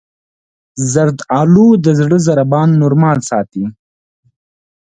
زردالو 0.91 1.67
د 1.85 1.87
زړه 1.99 2.17
ضربان 2.27 2.69
نورمال 2.81 3.17
ساتي. 3.29 3.65